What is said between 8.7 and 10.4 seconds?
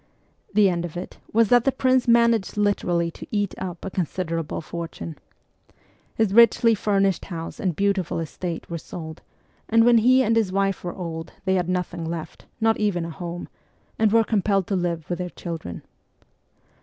sold, and when he and